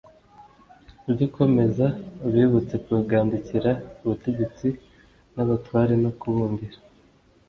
Ujye 1.09 1.23
ukomeza 1.29 1.85
ubibutse 2.27 2.75
kugandukiraa 2.85 3.81
ubutegetsi 4.03 4.67
n 5.33 5.37
abatware 5.43 5.93
no 6.03 6.11
kubumvira 6.19 6.77